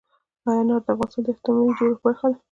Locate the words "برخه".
2.05-2.27